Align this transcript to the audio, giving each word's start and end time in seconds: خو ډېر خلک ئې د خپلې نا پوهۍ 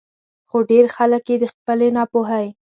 خو 0.49 0.57
ډېر 0.71 0.85
خلک 0.95 1.23
ئې 1.31 1.35
د 1.39 1.43
خپلې 1.53 1.87
نا 1.95 2.03
پوهۍ 2.11 2.47